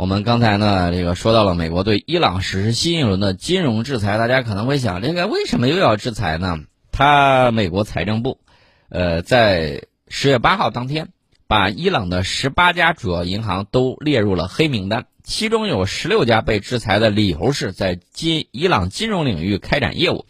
[0.00, 6.60] 我们刚才呢，这个说到了美国对伊朗实施新一轮的金融制裁，大家可能会想，这个为什么又要制裁呢？
[6.90, 8.40] 他美国财政部，
[8.88, 11.08] 呃，在十月八号当天，
[11.46, 20.24] 把伊朗的十八家主要银行都列入了黑名单，其中有十六家被制裁的理由是在金伊朗金融领域开展业务。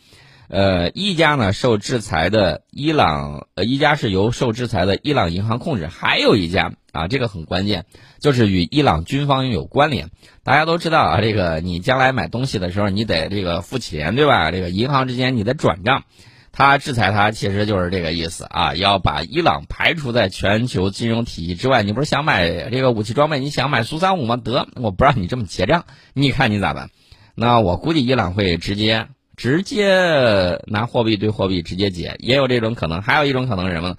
[0.51, 7.87] 呃，一家呢受制裁的伊朗，呃，一家是由受制裁的伊朗银行控制，还有一家啊，这个很关键，
[8.19, 10.11] 就是与伊朗军方有关联。
[10.43, 14.51] 大家都知道啊，这个你将来买东西的时候，你得这个付钱，对吧？
[14.51, 16.03] 这个银行之间你得转账。
[16.51, 21.85] 他制裁他其实就是这个意思啊，要把伊朗排除在全球金融体系之外。
[21.85, 24.35] 你不是想买这个武器装备，你想买苏三五吗？
[24.35, 26.91] 得，我不让你这么结账，你看你咋办？
[27.37, 29.07] 那我估计伊朗会直接。
[29.41, 33.01] 直接拿货币兑货币直接结，也有这种可能。
[33.01, 33.97] 还有一种可能是什么？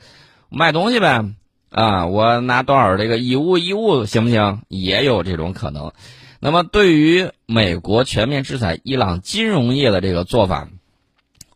[0.49, 1.25] 卖东西呗，
[1.71, 4.61] 啊，我拿多少这个以物易物行不行？
[4.67, 5.93] 也有这种可能。
[6.39, 10.67] 那么，对于美国全面制裁伊朗金融业的这个做法，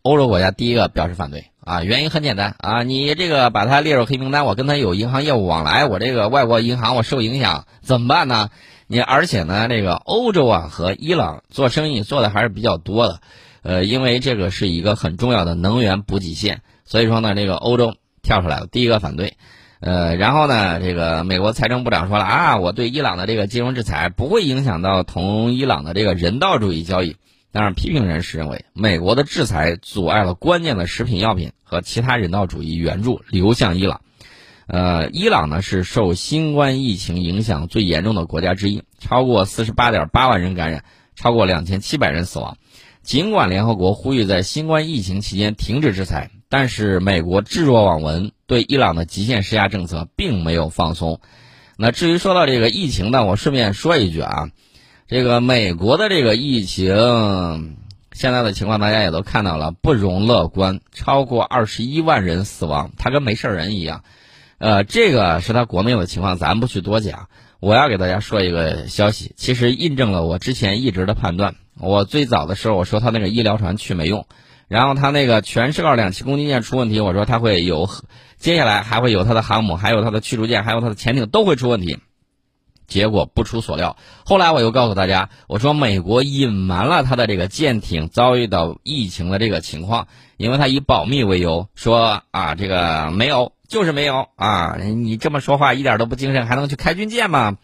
[0.02, 1.84] 欧洲国家第一个表示反对啊。
[1.84, 8.50] 原因很简单啊，你这个把它列入黑名单，我跟他有银行业务往来，我这个外国银行我受影响怎么办呢？
[8.88, 13.20] 你而且呢，这个欧洲啊和伊朗做生意做的还是比较多的。
[13.66, 19.34] 呃，因为这个是一个很重要的能源补给线，所以说呢，这个欧洲跳出来了，第一个反对。
[19.80, 27.16] 呃，然后呢，这个美国财政部长说了啊，我对伊朗的这个金融制裁不会影响到同伊朗的这个人道主义交易。
[27.50, 34.00] 但是批评人士认为，美国的制裁阻碍了关键的食品药品和其他人道主义援助流向伊朗。
[34.68, 40.84] 呃，伊朗呢是受新冠疫情影响最严重的国家之一，超过四十八点八万人感染，
[41.16, 42.58] 超过两千七百人死亡。
[43.06, 51.20] 尽管联合国呼吁在新冠疫情期间停止制裁，但是美国置若罔闻，对伊朗的极限施压政策并没有放松。
[51.76, 54.50] 那至于说到这个疫情呢，我顺便说一句啊，
[55.06, 57.76] 这个美国的这个疫情
[58.10, 64.02] 现在的情况大家也都看到了，不容乐观，超过二十一万人死亡，他跟没事人一样。
[64.58, 67.28] 呃，这个是他国内的情况，咱不去多讲。
[67.66, 71.56] 我要给大家说一个消息，其实印证了我之前一直的判断。
[71.80, 74.24] 我最早的时候我说他那个医疗船去没用，
[74.68, 77.90] 然后他那个全是二两栖攻击舰出问题，我说他会有，
[78.38, 81.98] 接下来还会有他的航母，还有他的驱逐舰，还有他的潜艇都会出问题。
[82.86, 90.06] 结果不出所料，后来我又告诉大家，我说美国隐瞒了他的这个舰艇遭遇到疫情的这个情况，
[90.36, 97.58] 因为他以保密为由说啊这个没有，就是没有啊，你这么说话一点都不精神，还能去开军舰吗？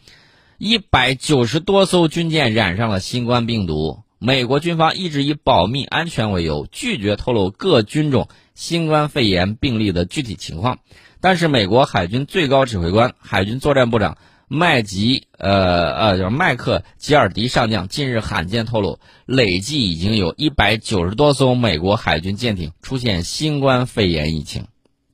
[0.58, 10.78] 一百九十多艘军舰染上了新冠病毒，美国军方一直以保密安全为由，拒绝透露各军种新冠肺炎病例的具体情况。
[11.20, 24.66] 但是，美国海军最高指挥官、海军作战部长麦吉呃呃，就是麦克吉尔迪上将近日罕见透露，累计已经有一百九十多艘美国海军舰艇出现新冠肺炎疫情。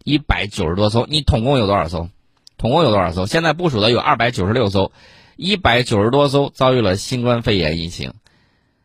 [0.09, 2.09] 一百九十多艘，你统共有多少艘？
[2.57, 3.27] 统共有多少艘？
[3.27, 4.91] 现在部署的有二百九十六艘。
[5.37, 8.15] 一百九十多艘遭遇了新冠肺炎疫情，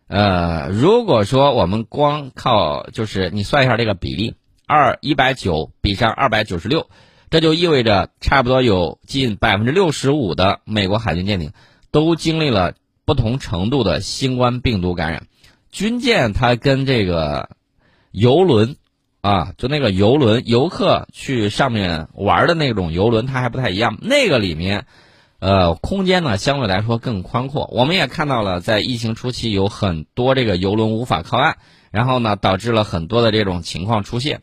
[0.05, 4.35] 呃，如果说我们光靠就是你算一下这个比例，
[4.67, 6.91] 二一百九比上二百九十六，
[7.31, 11.53] 这就意味着差不多有近百分之六十五的美国海军舰艇
[11.89, 15.25] 都经历了不同程度的新冠病毒感染。
[15.71, 17.49] 军舰它跟这个
[18.11, 18.75] 游轮
[19.23, 24.85] 啊，就那个游轮游客去上面玩的那种游轮，它还不太一样，那个里面。
[25.39, 27.69] 呃，空间呢相对来说更宽阔。
[27.73, 31.55] 我们也看到了，在疫情初期有很多这个游轮无法靠岸，
[31.91, 34.41] 然后呢导致了很多的这种情况出现。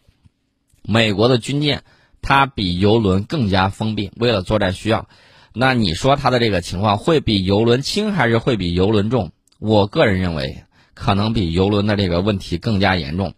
[0.82, 1.84] 美国的军舰
[2.20, 5.08] 它比游轮更加封闭，为了作战需要。
[5.54, 9.32] 那你说它的这个情况会比游轮轻还是会比游轮重？
[9.58, 13.32] 我个人认为可能比游轮的这个问题更加严重。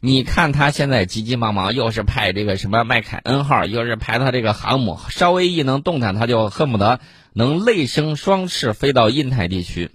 [0.00, 7.00] 你看他现在急急忙忙，又是派这个什么麦凯恩号，又是派他这个航母，稍微一能动弹，他就恨不得
[7.32, 9.90] 能累生双翅飞到印太地区。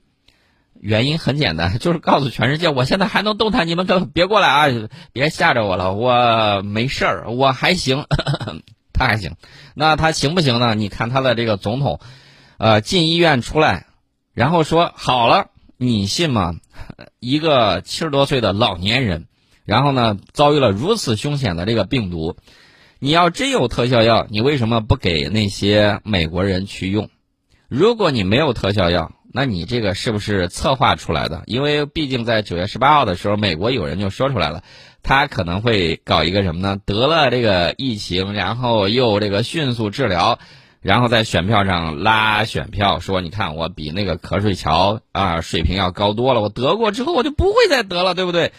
[0.80, 8.06] 原因很简单， 就是告诉全世界，我现在还能动弹，你们可别过来啊，别吓着我了，我没事儿，我还行，
[8.92, 9.36] 他还行。
[9.76, 10.74] 那他行不行呢？
[10.74, 12.00] 你看他的这个总统，
[12.58, 13.86] 呃，进医院出来，
[14.34, 16.56] 然后说好了，你信吗？
[17.22, 19.28] 一个七十多岁的老年人。
[19.66, 22.36] 然后呢，遭遇了如此凶险的这个病毒，
[23.00, 27.10] 你要真有特效药，你为什么不给那些美国人去用？
[27.68, 31.44] 如果你没有特效药，那你这个是不是策划出来的？
[31.46, 34.62] 因为毕竟在九月十八号的时候，美国有人就说出来了，
[35.04, 36.78] 他可能会搞一个什么呢？
[36.86, 40.38] 得了这个疫情，然后又这个迅速治疗，
[40.82, 48.52] 然后在选票上拉选票，说你看我比那个瞌睡桥啊水平要高多了，我得过之后我就不会再得了，对不对？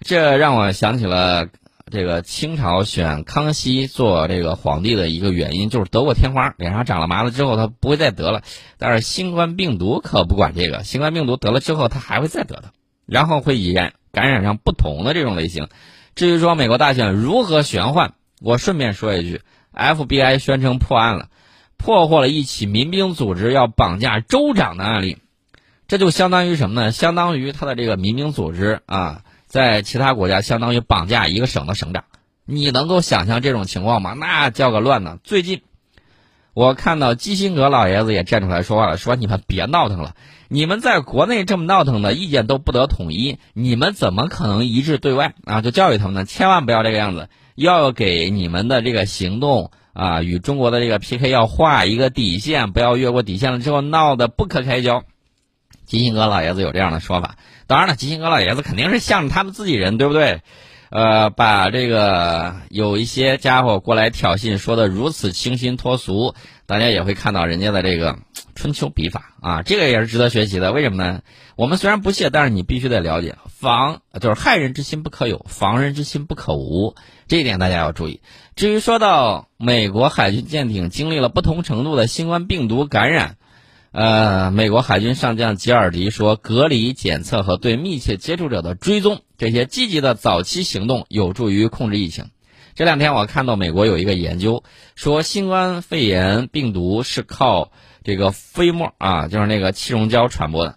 [0.00, 1.48] 这让我想起了
[1.90, 8.42] 这个清朝选康熙做这个皇帝的一个原因，就是得过天花，脸上长了麻子之后他不会再得了。
[8.78, 12.72] 但是新冠病毒可不管这个，新冠病毒得了之后他还会再得的，
[13.06, 15.68] 然后会染感染上不同的这种类型。
[16.14, 19.42] 至于说美国大选如何玄幻，我顺便说一句
[19.74, 21.28] ，FBI 宣称破案了。
[21.76, 25.18] 破获了一起民兵组织要绑架州长的案例，
[25.86, 26.92] 这就相当于什么呢？
[26.92, 29.22] 相当于他的这个民兵组织啊，
[29.54, 32.02] 在其他国家相当于绑架一个省的省长。
[32.44, 34.12] 你能够想象这种情况吗？
[34.12, 35.18] 那叫个乱呢！
[35.22, 35.62] 最近，
[36.54, 40.16] 我看到基辛格老爷子也站出来说话了，说你们别闹腾了，
[40.48, 45.60] 你们在国内这么闹腾的意见都不得统一，你们怎么可能一致对外啊？
[45.60, 49.70] 就教育他们呢，千万不要这个样子，要给你们的这个行动。
[49.92, 55.04] 啊，与中国的这个 PK 要画一个底线，不要越过底线了之后闹得不可开交。
[55.86, 57.36] 基辛格老爷子有这样的说法。
[57.66, 60.42] 当然了，基辛格老爷子肯定是向着他们自己人，对不对？
[60.90, 66.34] 呃，把这个有一些家伙过来挑衅，说的如此清新脱俗，
[66.66, 68.18] 大家也会看到人家的这个
[68.54, 70.72] 春秋笔法啊，这个也是值得学习的。
[70.72, 71.22] 为什么呢？
[71.56, 76.94] 我们虽然不屑，但是你必须得了解，防就是害人之心不可有，防人之心不可无。
[77.26, 78.20] 这一点大家要注意。
[78.54, 83.36] 至于说到美国海军舰艇经历了不同程度的新冠病毒感染，
[83.94, 92.24] 呃，美国海军上将吉尔迪说，隔离检测和对密切接触者的追踪这些积极的早期行动有助于控制疫情。
[92.74, 94.64] 这两天我看到美国有一个研究
[94.96, 97.70] 说，新冠肺炎病毒是靠
[98.02, 100.76] 这个飞沫啊，就是那个气溶胶传播的。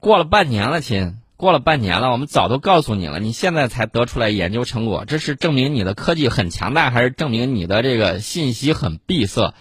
[0.00, 1.18] 过了半年了，亲。
[1.36, 9.54] 过了半年了，我们早都告诉你了，你现在才得出来研究成果，这是证明你的科技很强大，还是证明你的这个信息很闭塞？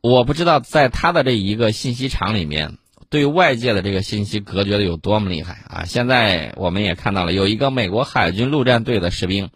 [0.00, 2.78] 我不知道，在他的这一个信息场里面，
[3.10, 5.84] 对外界的这个信息隔绝的有多么厉害啊！
[5.86, 9.50] 现在我们也看到了，有一个美国海军陆战队的士兵，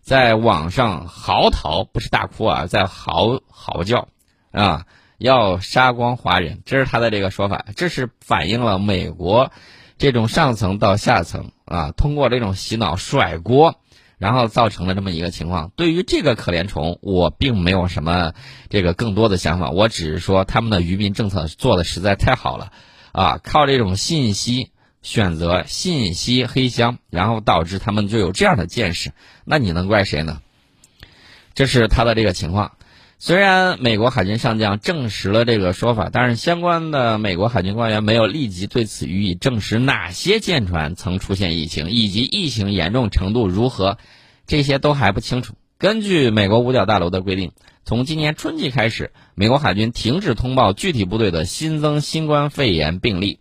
[0.00, 4.08] 在网上嚎啕，不是大哭啊，在嚎嚎叫
[4.52, 4.86] 啊，
[5.18, 9.50] 要杀光华人，这是他的这个说法，这是反映了美国。
[9.98, 13.80] 这种上层到下层啊，通过这种洗脑甩锅，
[14.18, 15.70] 然后造成了这么一个情况。
[15.76, 18.34] 对于这个可怜虫，我并没有什么
[18.68, 22.72] 这个更多的想法，我只是说他们的愚民政策做的实在太好了，
[23.12, 24.70] 啊，靠这种信息
[25.00, 29.12] 选择信息黑箱，然后导致他们就有这样的见识。
[29.44, 30.40] 那你能怪谁呢？
[31.54, 32.72] 这是他的这个情况。
[33.20, 39.80] 虽然美国海军上将证实了这个说法，但是相关的美国海军官员没有立即对此予以证实。
[39.80, 43.98] 哪些舰船曾出现疫情，以及疫情严重程度如何，
[44.46, 45.54] 这些都还不清楚。
[45.78, 47.50] 根据美国五角大楼的规定，
[47.84, 53.40] 从今年春季开始，美国海军停止通报具体部队的新增新冠肺炎病例。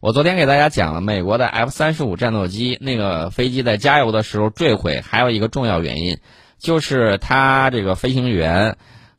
[0.00, 6.16] 我昨天给大家讲了，美国的 F 三十五战斗机那个飞机在加油的时候坠毁，还有一个重要原因，
[6.58, 8.78] 就是它这个飞行员。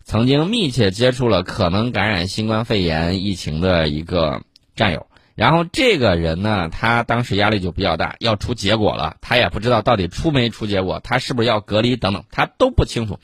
[0.10, 4.42] 曾经密切接触了可能感染新冠肺炎疫情的一个
[4.76, 13.20] 战友，然后这个人呢，他当时压力就比较大，要出结果了，他也不知道到底出没出结果，他是不是要隔离等等，他都不清楚。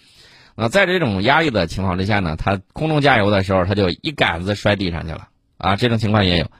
[0.55, 5.29] 那，在这种压力的情况之下呢，他空中加油的时候，他就一杆子摔地上去了。
[5.57, 6.51] 啊，这种情况也有，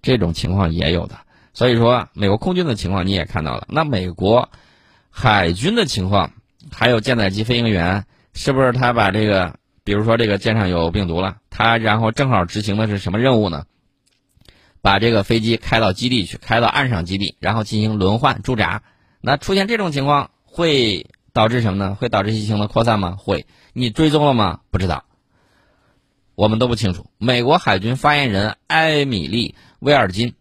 [0.00, 1.16] 这种情况也有的。
[1.52, 4.48] 所以说，美国空军的情况你也看到了，那美国
[5.10, 6.30] 海军的情况，
[6.70, 8.04] 还有舰载机飞行员。
[8.36, 13.64] 是不是他把这个，比如说这个舰上有病毒了，他然后正好执行的是什么任务呢？
[14.82, 18.82] 把这个飞机开到基地去，开到岸上基地，然后进行轮换驻扎。
[19.22, 21.94] 那出现这种情况会导致什么呢？
[21.94, 23.16] 会导致疫情的扩散吗？
[23.18, 23.46] 会。
[23.72, 24.60] 你追踪了吗？
[24.70, 25.04] 不知道，
[26.34, 27.06] 我们都不清楚。
[27.16, 30.34] 美国海军发言人埃米丽·威尔金，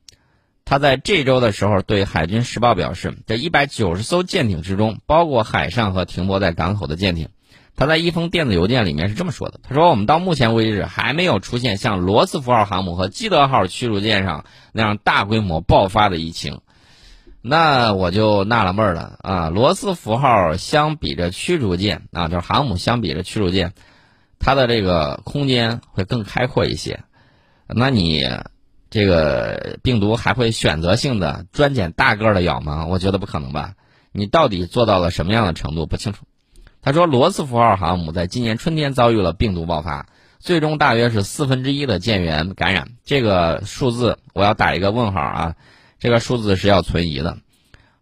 [0.65, 7.29] 他在这周的时候对《海军时报》表示，这一百九十艘舰艇之中，包括海上和停泊在港口的舰艇。
[7.75, 16.61] 他在一封电子邮件里面是这么说的：“他说，我们到目前为止还没有出现像罗斯福号航母和基德号驱逐舰上那样大规模爆发的疫情。”
[17.47, 19.49] 那我就纳了闷了啊！
[19.49, 23.73] 罗斯福号相比着驱逐舰啊，就是航母相比着驱逐舰，
[24.39, 27.01] 它的这个空间会更开阔一些。
[27.67, 28.23] 那你
[28.89, 32.87] 这个病毒还会选择性的专捡大个的咬吗？
[32.87, 33.73] 我觉得不可能吧。
[34.11, 35.85] 你到底做到了什么样的程度？
[35.85, 36.25] 不清楚。
[36.85, 40.05] 他说，罗斯福号航母在今年春天遭遇了病毒爆发，
[40.37, 42.89] 最终大约是四分之一的舰员感染。
[43.03, 45.55] 这个数字我要打一个问号啊，
[45.97, 47.39] 这个数字是要存疑的。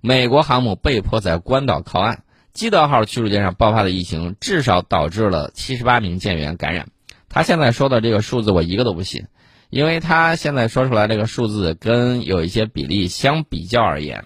[0.01, 2.17] 美国航母被迫在关岛靠岸，
[2.51, 6.89] 基德号驱逐舰上爆发的疫情至少导致了七十八名舰员感染。
[7.29, 9.27] 他现在说的这个数字，我一个都不信，
[9.69, 14.25] 因为他现在说出来这个数字跟有一些比例相比较而言，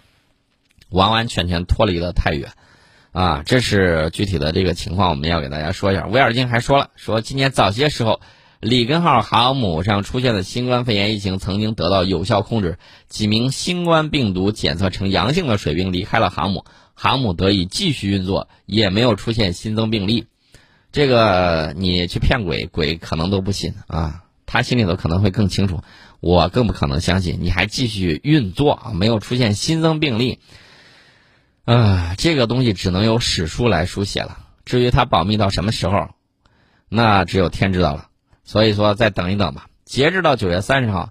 [0.89, 2.53] 完完全全脱离了太远。
[3.17, 6.05] 啊，这是具体的这个情况，我们要给大家说一下。
[6.05, 8.21] 威尔金还说了，说今年早些时候，
[8.59, 12.77] 里根号航母上出现的新冠肺炎疫情曾经得到有效控制，
[13.09, 20.27] 几名新冠病毒检测呈阳性的水兵离开了航母，航母得以继续运作，也没有出现新增病例。
[20.91, 25.81] 这个你去骗鬼，鬼可能都不信啊，他心里头可能会更清楚，
[26.19, 30.37] 我更不可能相信你还继续运作啊，没有出现新增病例。
[31.67, 34.37] 啊，这个东西只能由史书来书写了。
[34.63, 36.11] 至于它保密到什么时候，
[36.87, 38.07] 那只有天知道了。
[38.45, 39.67] 所以说，再等一等吧。
[39.83, 41.09] 截止到九月三十号，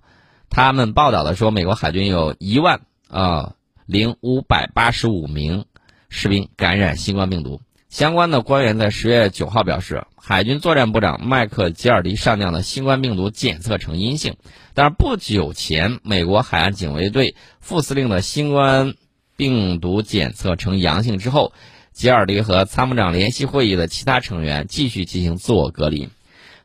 [0.48, 3.52] 他们报道的说，美国海军有一万啊
[3.84, 5.66] 零五百八十五名
[6.08, 7.60] 士兵感染新冠病毒。
[7.90, 14.36] 相关的官员在十月九号表示，海军作战部长麦克吉尔迪上将的新冠病毒检测呈阴性。
[14.72, 18.94] 但是不久前，美国海岸警卫队副司令的新冠。
[19.36, 21.52] 病毒检测呈阳性之后，
[21.92, 26.08] 吉尔迪和参谋长联席会议的其他成员继续进行自我隔离。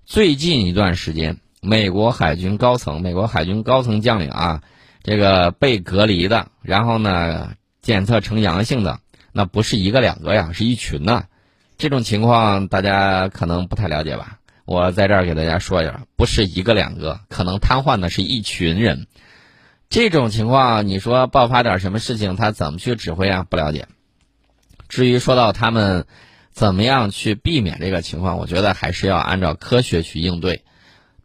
[0.06, 4.62] 最近一段时间，美国海军高层、美国海军高层将领啊，
[5.04, 9.00] 这个被隔离的，然后呢检测呈阳性的，
[9.32, 11.26] 那不是一个两个呀，是一群呐。
[11.78, 14.38] 这种情况大家可能不太了解吧？
[14.66, 19.08] 我在这儿给大家说一下，不是一个两个，可能瘫痪的是一群人。
[19.92, 23.46] 这种情况，你说爆发点什么事情，他怎么去指挥啊？
[23.50, 23.90] 不了解。
[24.88, 26.06] 至于说到他们
[26.54, 30.64] 怎么样去避免这个情况，我觉得还是要按照科学去应对。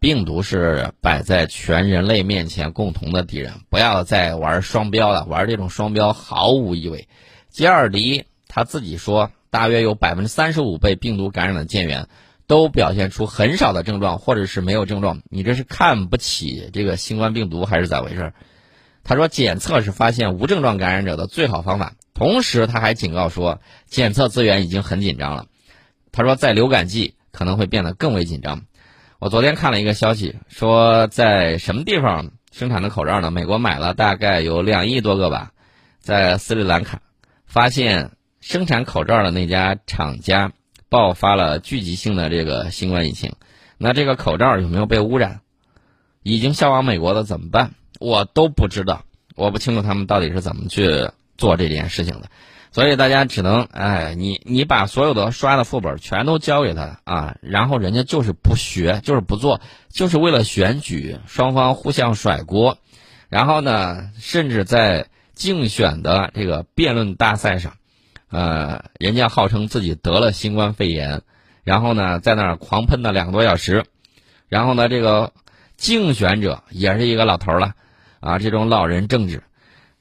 [0.00, 7.06] 病毒是摆在全人类面前共同的敌人，不要再玩双标了，玩这种双标毫无意味。
[7.48, 12.08] 吉尔迪他自己说，大约有百分之三十五被病毒感染的舰员
[12.48, 15.22] 都表现出很少的症状，或者是没有症状。
[15.30, 18.32] 你这是看不起这个新冠病毒还是咋回事？
[19.08, 21.92] 他说，检测是发现无症状感染者的最好方法。
[22.12, 25.46] 同时，他还警告说，检测资源已经很紧张了。
[26.10, 28.62] 他说，在流感季可能会变得更为紧张。
[29.20, 33.30] 我昨天看了一个消息，说在什么地方生产的口罩呢？
[33.30, 35.52] 美国买了大概有两亿多个吧，
[36.00, 37.00] 在斯里兰卡
[37.46, 38.10] 发现
[38.40, 40.50] 生产口罩的那家厂家
[40.88, 43.34] 爆发了聚集性的这个新冠疫情。
[43.78, 45.42] 那这个口罩有没有被污染？
[46.24, 47.74] 已经销往美国的怎么办？
[47.98, 52.28] 我都不知道，我不清楚他们到底是怎么去做这件事情的，
[52.72, 59.60] 所以大家只能，哎，你你把所有的刷的副本全都交给他啊，然后人家就是不学，就是不做，
[59.90, 62.78] 就是为了选举，双方互相甩锅，
[63.28, 67.74] 然后呢，甚至在竞选的这个辩论大赛上，
[68.30, 71.22] 呃，人家号称自己得了新冠肺炎，
[71.64, 73.84] 然后呢，在那儿狂喷了两个多小时，
[74.48, 75.32] 然后呢，这个
[75.76, 77.74] 竞选者也是一个老头了。
[78.26, 79.44] 啊，这种老人政治，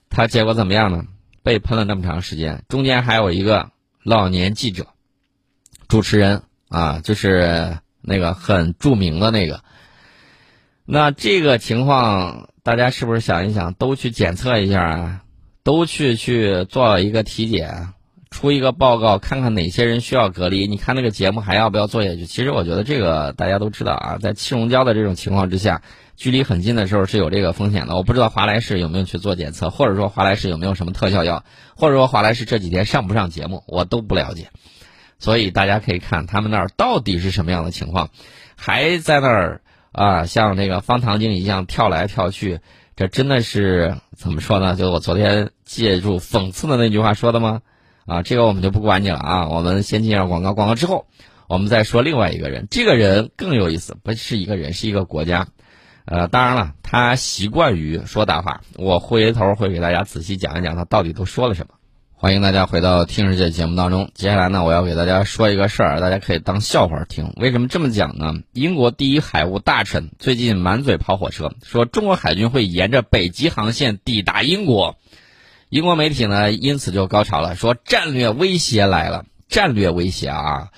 [0.09, 1.05] 他结果怎么样呢？
[1.43, 3.69] 被喷了那么长时间，中间还有一个
[4.01, 4.87] 老年记者，
[5.87, 9.61] 主持人啊，就是那个很著名的那个。
[10.85, 15.21] 那这个情况，大家是不是想一想，都去检测一下啊？
[15.61, 17.89] 都去去做一个体检，
[18.31, 20.65] 出一个报告，看看哪些人需要隔离？
[20.65, 22.25] 你看那个节目还要不要做下去？
[22.25, 25.83] 其实我觉得这个大家都知道啊，在气溶胶的这种情况之下。
[26.15, 27.95] 距离很近的时候是有这个风险的。
[27.95, 31.43] 我不知道华莱士有没有去做检测，或者说华莱士有没有什么特效药，
[31.75, 34.49] 或者说华莱士这几天上不上节目，我都不了解。
[35.17, 38.09] 所以大家可以看他们那儿到底是什么样的情况，
[38.55, 42.59] 还在那儿啊，像那个方糖精一样跳来跳去，
[42.95, 44.75] 这真的是怎么说呢？
[44.75, 47.61] 就我昨天借助讽刺的那句话说的吗？
[48.05, 49.47] 啊，这个我们就不管你了啊。
[49.47, 51.07] 我们先进一下广告，广告之后
[51.47, 52.67] 我们再说另外一个人。
[52.69, 55.47] 这个人更有意思，不是一个人，是一个国家。
[56.05, 58.61] 呃，当然了，他习惯于说大话。
[58.77, 61.73] 我回头会给大家仔细讲一讲他到底都说了什么。
[62.13, 64.11] 欢迎大家回到听世界节目当中。
[64.13, 67.33] 接下来呢，我要给大家说一个事儿，大家可以当笑话听。
[67.37, 68.35] 为什么这么讲呢？
[68.53, 74.97] 英国第一海务大臣最近满嘴跑火车，说中国海军会沿着北极航线抵达英国。
[75.69, 80.69] 英国媒体呢，因此就高潮了，说战略威胁来了，战略威胁啊。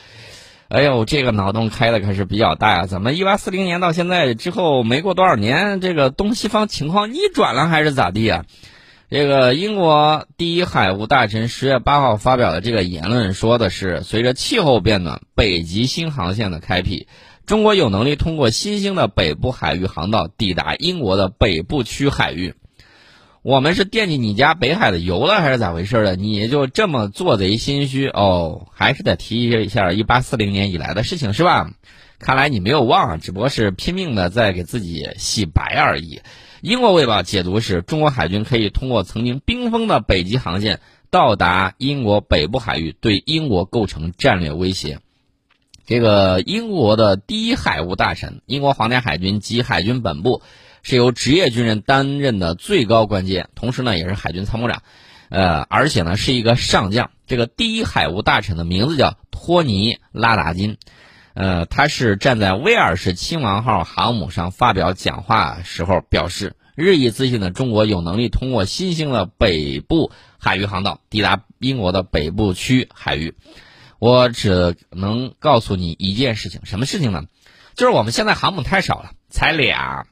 [0.69, 2.85] 哎呦，这个脑洞开的可是比较大呀！
[2.87, 8.43] 怎么一八四零年到现在之后没过多少年，这个东西方情况逆转了还是咋地啊？
[9.09, 17.07] 这个英国第一海务大臣十月八号发表的这个言论说的是，随着气候变暖，北极新航线的开辟，
[17.45, 22.55] 中国有能力通过新兴的北部海域航道抵达英国的北部区海域。
[23.47, 26.17] 我们是惦记你家北海的油了，还是咋回事儿的？
[26.17, 28.67] 你就这么做贼心虚哦？
[28.73, 31.71] 还是得提一下一八四零年以来的事情是吧？
[32.19, 36.19] 看来你没有忘，只不过是拼命的在给自己洗白而已。
[36.59, 44.99] 英国卫报解读是中国海军可以通过曾经冰封的北极航线到达英国北部海域，对英国构成战略威胁。
[45.85, 50.41] 这个英国的第一海务大臣，英国皇家海军及海军本部
[50.87, 54.83] 是由职业军人担任的最高官阶，同时呢也是海军参谋长，
[55.27, 57.11] 呃，而且呢是一个上将。
[57.25, 60.77] 这个第一海务大臣的名字叫托尼·拉达金。
[61.33, 73.35] 呃，他是站在威尔士亲王号航母上发表讲话时候表示，日益自信的中国有能力通过新兴的北部海域航道抵达英国的北部区海域。
[73.99, 77.25] 我只能告诉你一件事情，什么事情呢？
[77.75, 80.07] 就是我们现在航母太少了，才俩，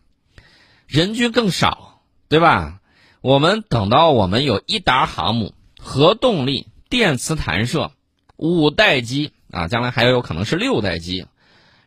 [0.87, 2.79] 人均更少，对吧？
[3.21, 7.91] 我们等到我们有一打航母、核动力、电磁弹射、
[8.37, 9.31] 五代机。
[9.51, 11.27] 啊，将来还有可能是六代机，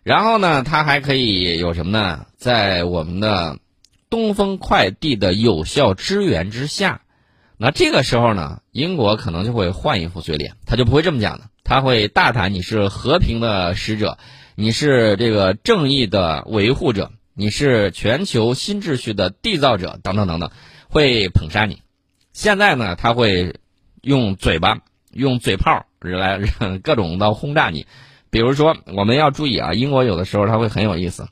[0.02, 2.24] 然后呢，它还可以有什么呢？
[2.38, 3.58] 在我们的
[4.08, 7.02] 东风快递的有效支援之下，
[7.58, 14.16] 那这个时候呢，英国可能就会换一副嘴脸，他就不会这么讲的，他会大谈你是和平的使者，
[14.54, 20.50] 你是这个正义的维护者，你是全球新秩序的缔造者，等等等等，
[20.88, 21.82] 会捧杀你。
[22.32, 23.60] 现在呢，他会
[24.02, 24.80] 用嘴巴，
[25.12, 25.86] 用嘴炮。
[26.00, 26.40] 来
[26.82, 27.86] 各种的轰炸你，
[28.30, 31.28] 比如说我们要注意啊，英国有的时候他会很有意思。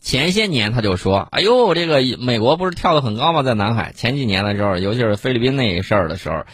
[0.00, 3.42] 前些年他就说：“哎呦，这个美国不是跳得很高吗？
[3.42, 6.44] 在南海。”前几年的时候，尤其是菲律宾那事儿的时候，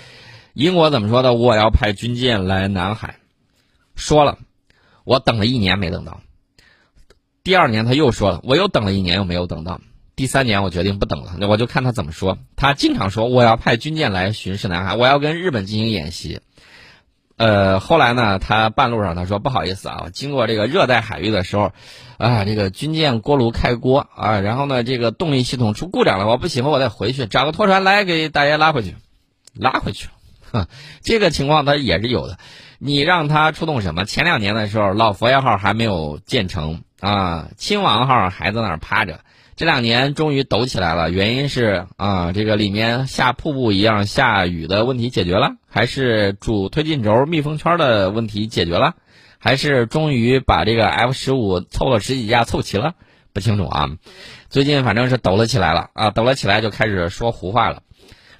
[0.54, 1.34] 英国怎么说的？
[1.34, 3.16] 我要派军舰来南海。
[3.96, 4.38] 说了，
[5.02, 6.20] 我等了一年没等到。
[7.46, 9.80] 第二年他又说了，我又等了一年又没有等到。
[10.16, 12.38] 第三年我决定不等了，我就看他怎么说。
[12.56, 16.40] 他经常说我要派军舰来巡视南海，我要跟日本进行演习。
[17.36, 21.70] 呃，后来呢，他半路上他说不好意思啊，经过这个热带海域的时候，
[22.18, 28.96] 啊，这个军舰锅炉开锅啊，然后呢，这个动力系统出故障了，我不行了，我得回去找个拖船来给大爷拉回去，
[29.54, 30.08] 拉回去，
[30.50, 30.66] 哈，
[31.00, 32.38] 这个情况他也是有的。
[32.80, 34.04] 你让他出动什么？
[34.04, 39.20] 前两年的时候，老佛爷号还没有建成啊，亲王号还在那儿趴着。
[39.54, 48.96] 这两年终于抖起来了，原因是啊，这个里面下瀑布一样下雨的问题解决了，还是主推进轴密封圈的问题解决了，
[49.38, 52.94] 还是终于把这个 F 十五凑了十几架凑齐了？
[53.32, 53.88] 不清楚啊。
[54.48, 57.84] 最近反正是抖了起来了啊，抖了起来就开始说胡话了。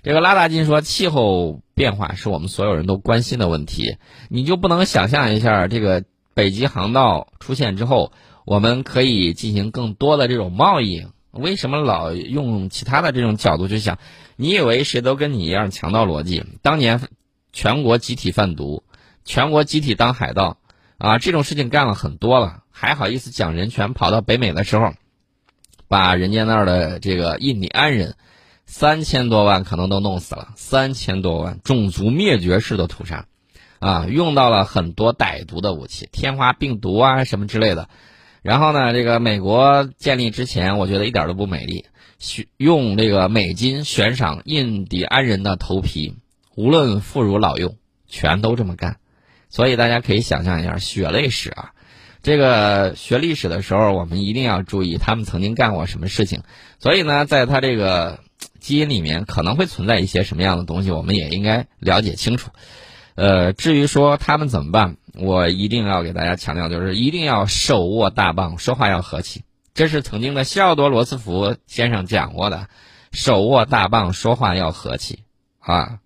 [0.02, 3.96] 这个拉达金说，气候变化是我们所有人都关心的问题，
[4.28, 6.02] 你就不能想象一下，这个
[6.34, 8.10] 北极航道出现之后。
[8.46, 13.98] 我们可以进行更多的这种贸易，为什么老用其他的这种角度去想？
[14.36, 16.44] 你以为谁都跟你一样强盗逻辑？
[16.62, 17.00] 当年
[17.52, 18.84] 全国集体贩毒，
[19.24, 20.58] 全国集体当海盗，
[20.96, 23.92] 啊，这种事情干了很多了，还好意思讲人权？
[23.94, 24.92] 跑到北美的时候，
[25.88, 28.14] 把人家那儿的这个印第安人
[28.64, 33.26] 三千多万可能都弄死了，三千多万种族灭绝式的屠杀，
[33.80, 37.88] 啊，用到了很多歹毒的武器，天花病毒啊什么之类的。
[38.46, 41.86] 然后呢，这个美国建立之前，我觉得一点都不美丽。
[42.56, 46.14] 用这个美金悬赏印第安人的头皮，
[46.54, 47.74] 无论妇孺老幼，
[48.06, 48.98] 全都这么干。
[49.48, 51.72] 所以大家可以想象一下血泪史啊。
[52.22, 56.42] 这个学历史的时候，我们一定要注意他们曾经干过什么事情。
[56.78, 58.20] 所以呢，在他这个
[58.60, 62.52] 基因里面可能会存在一些什么样的东西，我们也应该了解清楚。
[63.16, 64.98] 呃，至于说他们怎么办？
[65.14, 69.42] 我一定要给大家强调，就是一定要手握大棒，说话要和气。
[69.72, 72.68] 这是曾经的西奥多·罗斯福先生讲过的，
[73.12, 75.24] 手握大棒，说话要和气
[75.58, 75.98] 啊，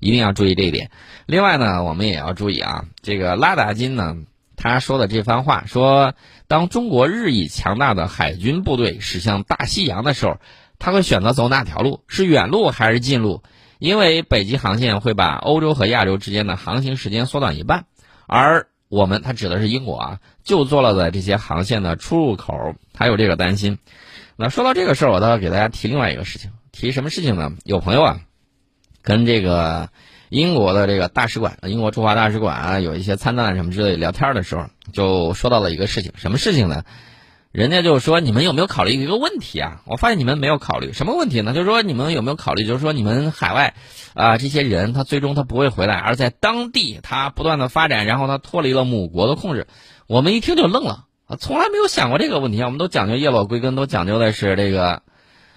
[0.00, 0.90] 一定要注意这一点。
[1.26, 4.16] 另外呢，我们也要注意啊，这个拉达金呢，
[4.56, 6.14] 他说的这番话，说
[6.48, 10.38] 当中国日益强大的海军部队驶向大西洋的时候，
[10.80, 12.02] 他会选择走哪条路？
[12.08, 13.42] 是远路还是近路？
[13.78, 17.86] 因为北极航线会把欧洲和亚洲之间的航行时间缩短一半。
[18.26, 23.78] 而我们，他指的是英国啊，就做了的这些航线的出入口，他有这个担心。
[24.36, 27.52] 那说到这个事儿，我倒要给大家提另外一个事情，提什么事情呢？
[27.64, 28.20] 有朋友啊，
[29.02, 29.88] 跟这个
[30.28, 36.84] 英国的这个大使馆，英国驻华大使馆啊，有一些参赞什么之类聊天的时候，就说到了一个事情，什么事情呢？
[37.56, 39.80] 人家就说：“你们有没有考虑一个问题啊？
[39.86, 41.54] 我发现你们没有考虑什么问题呢？
[41.54, 43.72] 就是说你们有没有考虑，就是说你们海外
[44.12, 49.68] 啊这些人，他最终他不会回来，而在当地他不断的发展，然后他脱离了母国的控制。
[50.06, 51.06] 我们一听就愣了，
[51.38, 52.60] 从来没有想过这个问题。
[52.62, 55.00] 我们都讲究叶落归根，都讲究的是这个，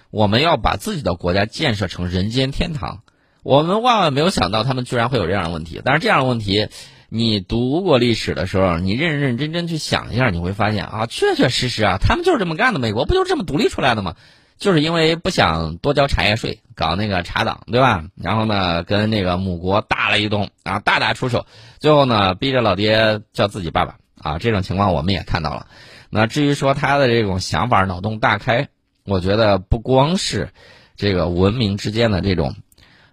[0.10, 3.02] 我们要把自己的国家建设成人间天堂。
[3.44, 5.82] 我们万万没有想到他们居然会有这样的问题。
[5.84, 6.70] 但是这样的问题。”
[7.10, 12.80] 你读过历史的时候，你认认真真去想一下，你会发现啊，确确实实啊，他们就是这么干的。
[12.80, 14.16] 美国不就这么独立出来的吗？
[14.58, 18.04] 就是因为不想多交产业税，搞那个茶党，对吧？
[18.16, 21.46] 然后呢，跟那个母国打了一通啊，大打出手，
[21.80, 24.38] 最后呢，逼着老爹叫自己爸爸啊。
[24.38, 25.66] 这种情况我们也看到了。
[26.10, 28.68] 那至于说他的这种想法脑洞大开，
[29.06, 30.50] 我觉得不光是
[30.96, 32.54] 这个文明之间的这种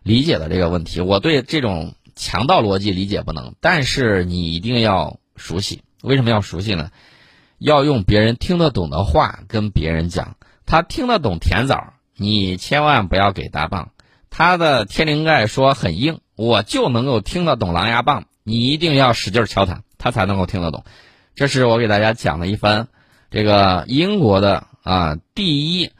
[0.03, 5.83] 理解的这个问题，我对这种强盗逻辑理解不能，但是你一定要熟悉。
[6.03, 6.91] 为什么要熟悉呢？
[7.59, 10.37] 要用别人听得懂的话跟别人讲。
[10.67, 13.91] 他听得懂甜枣，你千万不要给大棒。
[14.31, 18.25] 他的天灵盖说很硬，我就能够听得懂狼牙棒。
[18.43, 20.85] 你一定要使劲敲他，他才能够听得懂。
[21.35, 22.89] 这是我给大家讲了一番，
[23.31, 25.91] 这个英国的啊第一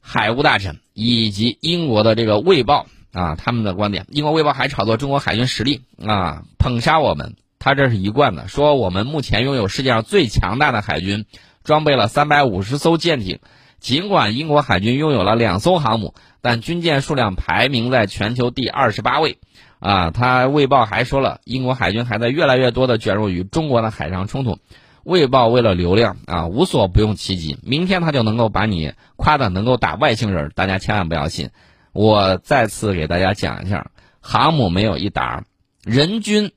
[0.00, 4.06] 海务大臣以及英国的这个卫报啊他们的观点。
[4.08, 7.36] 英国卫报还炒作中国海军实力啊，捧杀我们。
[7.58, 11.26] 他这是一贯的，说我们目前拥有世界上最强大的海军，
[11.64, 13.40] 装备了三百五十艘舰艇。
[13.80, 19.38] 尽管英国海军拥有了两艘航母，但军舰数量排名在全球第二十八位。
[19.80, 24.52] 啊，他《卫报》还说了，英国海军还在越来越多的卷入与中国的海上冲突。
[25.04, 27.58] 《卫报》为了流量啊，无所不用其极。
[27.62, 31.50] 明天他就能够把你夸的能够打外星人，大家千万不要信。
[31.92, 35.44] 我再次给大家讲一下，航母没有一打，
[35.84, 36.52] 人均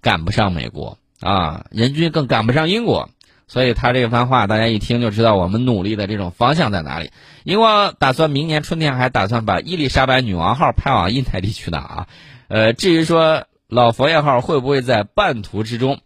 [0.00, 3.08] 赶不上美国啊，人均更赶不上英国。
[3.46, 7.10] 所以他这番话，大家一听就知道我们努力的这种方向在哪里。
[7.44, 12.06] 英国打算明年春天还打算把伊丽莎白女王号派往印太地区呢啊。
[12.48, 16.00] 呃，至于说老佛爷号会不会在半途之中，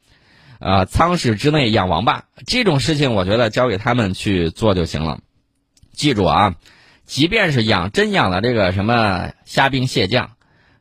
[0.59, 5.21] 啊，舱室之内养王八这种事情，我觉得交给他们去做就行了。
[5.93, 6.57] 记住啊，
[7.09, 10.33] 即便是养真养了这个什么虾兵蟹将，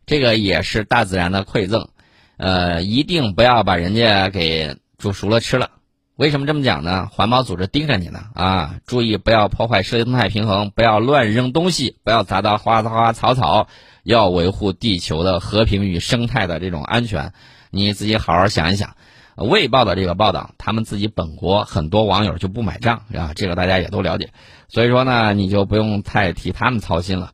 [0.05, 1.87] 这个也是大自然的馈赠，
[2.35, 5.71] 呃，一定不要把人家给煮熟了吃了。
[6.17, 7.07] 为什么这么讲呢？
[7.13, 8.75] 环保组织盯着你呢啊！
[8.85, 13.69] 注意不要破坏生态平衡，不要乱扔东西，不要砸到花花草草，
[14.03, 17.31] 要维护地球的和平与生态的这种安全。
[17.69, 18.95] 你自己好好想一想。
[19.45, 24.29] 卫报的这个报道，他们自己本国很多网友就不买账啊，这个大家也都了解。
[24.67, 27.31] 所以说呢，你就不用太替他们操心了。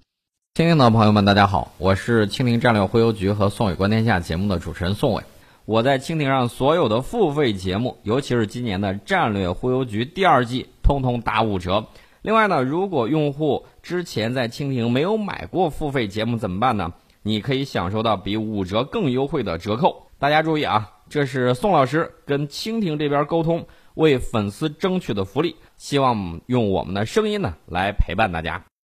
[0.54, 5.24] 蜻蜓的朋友们，大家好，我是蜻蜓战略忽悠局和宋伟观天下节目的主持人宋伟。
[5.66, 11.86] 我在蜻蜓上所有的付费节目，尤其是今年的《战略忽悠局》第二季，通通打五折。
[12.22, 16.92] 另外呢，如果用户之前在蜻蜓没有买过付费节目怎么办呢？
[17.22, 20.08] 你可以享受到比五折更优惠的折扣。
[20.20, 25.56] 大家注意啊，这是宋老师跟蜻蜓这边沟通，为粉丝争取的福利。
[25.78, 28.66] 希望用我们的声音呢来陪伴大家。